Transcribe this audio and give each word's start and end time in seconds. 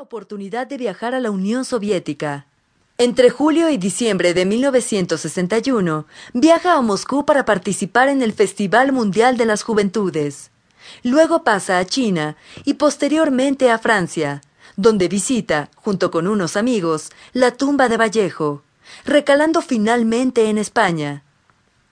la 0.00 0.04
oportunidad 0.04 0.66
de 0.66 0.78
viajar 0.78 1.14
a 1.14 1.20
la 1.20 1.30
Unión 1.30 1.66
Soviética. 1.66 2.46
Entre 2.96 3.28
julio 3.28 3.68
y 3.68 3.76
diciembre 3.76 4.32
de 4.32 4.46
1961, 4.46 6.06
viaja 6.32 6.72
a 6.72 6.80
Moscú 6.80 7.26
para 7.26 7.44
participar 7.44 8.08
en 8.08 8.22
el 8.22 8.32
Festival 8.32 8.92
Mundial 8.92 9.36
de 9.36 9.44
las 9.44 9.62
Juventudes. 9.62 10.52
Luego 11.02 11.44
pasa 11.44 11.76
a 11.76 11.84
China 11.84 12.38
y 12.64 12.74
posteriormente 12.74 13.70
a 13.70 13.78
Francia, 13.78 14.40
donde 14.74 15.06
visita, 15.08 15.68
junto 15.74 16.10
con 16.10 16.26
unos 16.26 16.56
amigos, 16.56 17.10
la 17.34 17.50
tumba 17.50 17.90
de 17.90 17.98
Vallejo, 17.98 18.62
recalando 19.04 19.60
finalmente 19.60 20.48
en 20.48 20.56
España. 20.56 21.24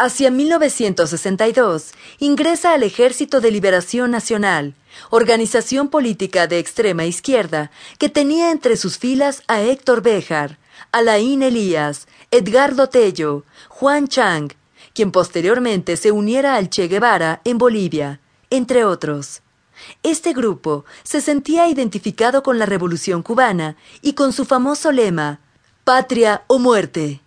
Hacia 0.01 0.31
1962 0.31 1.91
ingresa 2.21 2.73
al 2.73 2.85
Ejército 2.85 3.41
de 3.41 3.51
Liberación 3.51 4.13
Nacional, 4.13 4.75
organización 5.11 5.89
política 5.89 6.47
de 6.47 6.61
extrema 6.61 7.05
izquierda 7.05 7.73
que 7.99 8.09
tenía 8.09 8.53
entre 8.53 8.77
sus 8.77 8.97
filas 8.97 9.43
a 9.49 9.61
Héctor 9.61 10.01
Béjar, 10.03 10.57
Alain 10.93 11.43
Elías, 11.43 12.07
Edgardo 12.31 12.89
Tello, 12.89 13.45
Juan 13.69 14.07
Chang, 14.07 14.53
quien 14.95 15.11
posteriormente 15.11 15.97
se 15.97 16.13
uniera 16.13 16.55
al 16.55 16.71
Che 16.71 16.87
Guevara 16.87 17.41
en 17.43 17.59
Bolivia, 17.59 18.21
entre 18.51 18.85
otros. 18.85 19.43
Este 20.05 20.33
grupo 20.33 20.85
se 21.03 21.21
sentía 21.21 21.67
identificado 21.67 22.45
con 22.45 22.61
la 22.61 22.67
Revolución 22.67 23.25
cubana 23.25 23.75
y 24.01 24.13
con 24.13 24.33
su 24.33 24.45
famoso 24.45 24.93
lema 24.93 25.41
Patria 25.83 26.45
o 26.47 26.61
muerte. 26.61 27.21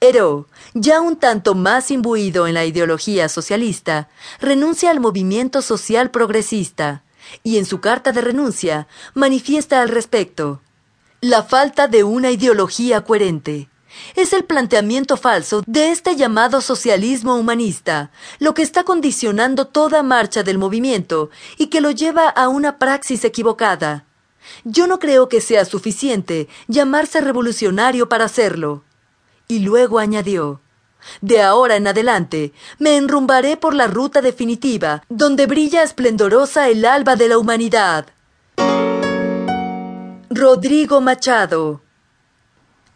Heró, 0.00 0.46
ya 0.74 1.00
un 1.00 1.16
tanto 1.16 1.54
más 1.54 1.90
imbuido 1.90 2.46
en 2.46 2.54
la 2.54 2.64
ideología 2.64 3.28
socialista, 3.28 4.08
renuncia 4.40 4.90
al 4.90 5.00
movimiento 5.00 5.60
social 5.62 6.10
progresista 6.10 7.02
y 7.42 7.58
en 7.58 7.66
su 7.66 7.80
carta 7.80 8.12
de 8.12 8.22
renuncia 8.22 8.88
manifiesta 9.14 9.82
al 9.82 9.88
respecto 9.88 10.62
la 11.22 11.42
falta 11.42 11.86
de 11.86 12.02
una 12.02 12.30
ideología 12.30 13.02
coherente. 13.04 13.68
Es 14.16 14.32
el 14.32 14.44
planteamiento 14.44 15.18
falso 15.18 15.62
de 15.66 15.90
este 15.90 16.16
llamado 16.16 16.62
socialismo 16.62 17.34
humanista, 17.34 18.10
lo 18.38 18.54
que 18.54 18.62
está 18.62 18.84
condicionando 18.84 19.66
toda 19.66 20.02
marcha 20.02 20.42
del 20.42 20.56
movimiento 20.56 21.28
y 21.58 21.66
que 21.66 21.82
lo 21.82 21.90
lleva 21.90 22.28
a 22.28 22.48
una 22.48 22.78
praxis 22.78 23.24
equivocada. 23.24 24.06
Yo 24.64 24.86
no 24.86 24.98
creo 24.98 25.28
que 25.28 25.42
sea 25.42 25.66
suficiente 25.66 26.48
llamarse 26.68 27.20
revolucionario 27.20 28.08
para 28.08 28.24
hacerlo. 28.24 28.82
Y 29.50 29.58
luego 29.58 29.98
añadió, 29.98 30.60
de 31.22 31.42
ahora 31.42 31.74
en 31.74 31.88
adelante 31.88 32.52
me 32.78 32.96
enrumbaré 32.96 33.56
por 33.56 33.74
la 33.74 33.88
ruta 33.88 34.20
definitiva, 34.20 35.02
donde 35.08 35.46
brilla 35.46 35.82
esplendorosa 35.82 36.68
el 36.68 36.84
alba 36.84 37.16
de 37.16 37.28
la 37.28 37.36
humanidad. 37.36 38.06
Rodrigo 40.30 41.00
Machado 41.00 41.80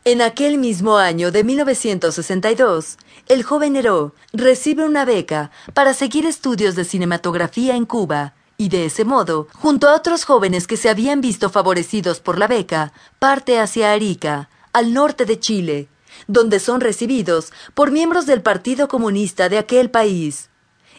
En 0.05 0.23
aquel 0.23 0.59
mismo 0.59 0.97
año 0.97 1.33
de 1.33 1.43
1962, 1.43 2.99
el 3.27 3.43
joven 3.43 3.75
Heró 3.75 4.15
recibe 4.33 4.85
una 4.85 5.05
beca 5.05 5.51
para 5.73 5.93
seguir 5.93 6.25
estudios 6.25 6.77
de 6.77 6.85
cinematografía 6.85 7.75
en 7.75 7.85
Cuba, 7.85 8.35
y 8.59 8.69
de 8.69 8.85
ese 8.85 9.05
modo, 9.05 9.49
junto 9.55 9.89
a 9.89 9.97
otros 9.97 10.25
jóvenes 10.25 10.69
que 10.69 10.77
se 10.77 10.89
habían 10.89 11.21
visto 11.21 11.51
favorecidos 11.51 12.21
por 12.21 12.39
la 12.39 12.47
beca, 12.47 12.93
parte 13.19 13.59
hacia 13.59 13.91
Arica, 13.91 14.49
al 14.73 14.95
norte 14.95 15.25
de 15.25 15.41
Chile, 15.41 15.89
donde 16.27 16.59
son 16.61 16.81
recibidos 16.81 17.53
por 17.75 17.91
miembros 17.91 18.27
del 18.27 18.43
Partido 18.43 18.89
Comunista 18.89 19.49
de 19.49 19.59
aquel 19.59 19.91
país. 19.91 20.51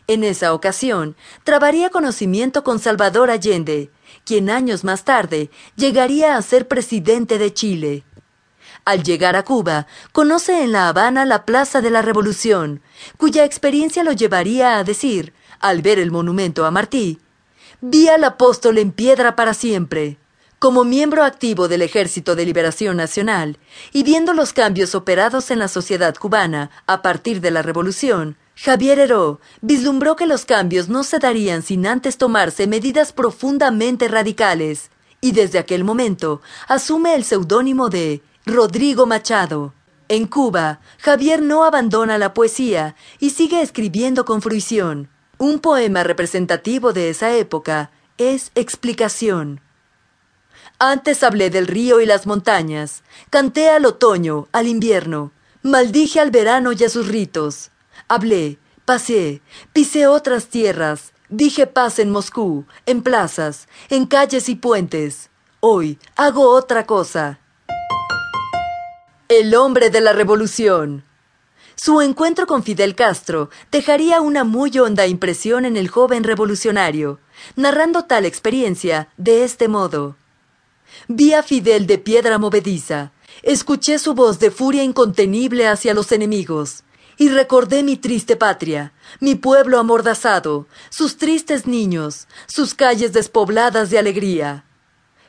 En 0.08 0.24
esa 0.24 0.54
ocasión, 0.54 1.16
trabaría 1.44 1.90
conocimiento 1.90 2.64
con 2.64 2.80
Salvador 2.80 3.32
Allende, 3.32 3.90
quien 4.24 4.50
años 4.50 4.84
más 4.84 5.04
tarde 5.04 5.50
llegaría 5.76 6.36
a 6.38 6.42
ser 6.42 6.68
presidente 6.68 7.38
de 7.40 7.54
Chile. 7.54 8.04
Al 8.86 9.04
llegar 9.04 9.36
a 9.36 9.44
Cuba, 9.44 9.88
conoce 10.12 10.64
en 10.64 10.72
La 10.72 10.90
Habana 10.90 11.26
la 11.26 11.44
Plaza 11.44 11.82
de 11.82 11.90
la 11.90 12.04
Revolución, 12.04 12.82
cuya 13.18 13.44
experiencia 13.44 14.04
lo 14.04 14.12
llevaría 14.12 14.78
a 14.78 14.84
decir, 14.84 15.34
al 15.60 15.82
ver 15.82 15.98
el 15.98 16.12
monumento 16.12 16.66
a 16.66 16.72
Martí, 16.72 17.20
vi 17.82 18.08
al 18.08 18.24
apóstol 18.24 18.78
en 18.78 18.92
piedra 18.92 19.36
para 19.36 19.56
siempre. 19.56 20.20
Como 20.66 20.84
miembro 20.84 21.24
activo 21.24 21.68
del 21.68 21.84
Ejército 21.84 22.36
de 22.36 22.44
Liberación 22.44 22.98
Nacional 22.98 23.60
y 23.94 24.02
viendo 24.02 24.34
los 24.34 24.52
cambios 24.52 24.96
operados 24.96 25.52
en 25.52 25.60
la 25.60 25.68
sociedad 25.68 26.16
cubana 26.16 26.72
a 26.88 27.04
partir 27.04 27.40
de 27.40 27.52
la 27.52 27.62
Revolución, 27.62 28.36
Javier 28.56 28.98
Heró 28.98 29.40
vislumbró 29.62 30.16
que 30.16 30.26
los 30.26 30.46
cambios 30.46 30.90
no 30.90 31.04
se 31.04 31.20
darían 31.20 31.62
sin 31.62 31.86
antes 31.86 32.18
tomarse 32.18 32.66
medidas 32.66 33.14
profundamente 33.14 34.08
radicales, 34.08 34.90
y 35.22 35.34
desde 35.34 35.60
aquel 35.60 35.84
momento 35.84 36.42
asume 36.68 37.14
el 37.14 37.26
seudónimo 37.26 37.90
de 37.90 38.24
Rodrigo 38.48 39.06
Machado. 39.06 39.76
En 40.08 40.26
Cuba, 40.26 40.80
Javier 40.98 41.44
no 41.44 41.64
abandona 41.64 42.18
la 42.18 42.34
poesía 42.34 42.96
y 43.20 43.30
sigue 43.30 43.62
escribiendo 43.62 44.26
con 44.26 44.42
fruición. 44.42 45.10
Un 45.38 45.60
poema 45.60 46.04
representativo 46.04 46.92
de 46.92 47.12
esa 47.12 47.36
época 47.36 47.92
es 48.18 48.52
Explicación. 48.56 49.62
Antes 50.80 51.24
hablé 51.24 51.50
del 51.50 51.68
río 51.68 52.02
y 52.02 52.06
las 52.06 52.28
montañas, 52.28 53.04
canté 53.30 53.70
al 53.70 53.86
otoño, 53.86 54.50
al 54.52 54.68
invierno, 54.68 55.32
maldije 55.64 56.20
al 56.20 56.32
verano 56.32 56.74
y 56.74 56.84
a 56.84 56.90
sus 56.90 57.08
ritos. 57.08 57.72
Hablé, 58.10 58.60
pasé, 58.84 59.42
pisé 59.72 60.06
otras 60.08 60.48
tierras, 60.48 61.14
dije 61.30 61.66
paz 61.66 62.00
en 62.00 62.12
Moscú, 62.12 62.66
en 62.86 63.04
plazas, 63.04 63.70
en 63.90 64.06
calles 64.06 64.50
y 64.50 64.56
puentes. 64.56 65.30
Hoy 65.62 65.98
hago 66.18 66.50
otra 66.50 66.86
cosa. 66.86 67.40
El 69.30 69.56
hombre 69.56 69.90
de 69.90 70.02
la 70.02 70.12
revolución. 70.12 71.06
Su 71.76 72.02
encuentro 72.02 72.48
con 72.48 72.64
Fidel 72.64 72.96
Castro 72.96 73.50
dejaría 73.72 74.20
una 74.20 74.44
muy 74.44 74.78
honda 74.78 75.08
impresión 75.08 75.66
en 75.66 75.78
el 75.78 75.88
joven 75.88 76.26
revolucionario, 76.26 77.20
narrando 77.56 78.04
tal 78.04 78.26
experiencia 78.26 79.08
de 79.18 79.46
este 79.46 79.70
modo. 79.70 80.18
Vi 81.08 81.34
a 81.34 81.44
Fidel 81.44 81.88
de 81.88 81.98
piedra 81.98 82.38
movediza, 82.38 83.12
escuché 83.44 84.00
su 84.00 84.14
voz 84.14 84.40
de 84.40 84.52
furia 84.52 84.84
incontenible 84.84 85.68
hacia 85.68 85.94
los 85.94 86.12
enemigos, 86.12 86.84
y 87.18 87.30
recordé 87.30 87.84
mi 87.84 87.96
triste 87.98 88.36
patria, 88.36 88.94
mi 89.20 89.36
pueblo 89.36 89.80
amordazado, 89.80 90.68
sus 90.90 91.18
tristes 91.18 91.68
niños, 91.68 92.28
sus 92.48 92.74
calles 92.74 93.14
despobladas 93.14 93.90
de 93.90 94.00
alegría. 94.00 94.66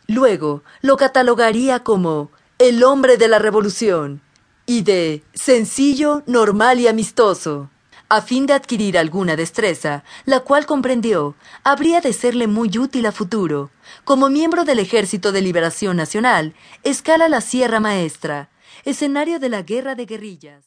Luego 0.08 0.62
lo 0.82 0.96
catalogaría 0.96 1.82
como 1.82 2.30
el 2.58 2.82
hombre 2.84 3.16
de 3.16 3.28
la 3.28 3.38
revolución 3.38 4.22
y 4.66 4.82
de 4.82 5.22
sencillo, 5.34 6.22
normal 6.26 6.80
y 6.80 6.88
amistoso. 6.88 7.70
A 8.08 8.22
fin 8.22 8.46
de 8.46 8.52
adquirir 8.52 8.96
alguna 8.96 9.34
destreza, 9.34 10.04
la 10.26 10.40
cual 10.40 10.64
comprendió, 10.64 11.34
habría 11.64 12.00
de 12.00 12.12
serle 12.12 12.46
muy 12.46 12.78
útil 12.78 13.04
a 13.06 13.10
futuro. 13.10 13.70
Como 14.04 14.30
miembro 14.30 14.64
del 14.64 14.78
Ejército 14.78 15.32
de 15.32 15.40
Liberación 15.40 15.96
Nacional, 15.96 16.54
escala 16.84 17.28
la 17.28 17.40
Sierra 17.40 17.80
Maestra, 17.80 18.48
escenario 18.84 19.40
de 19.40 19.48
la 19.48 19.62
guerra 19.62 19.96
de 19.96 20.06
guerrillas. 20.06 20.62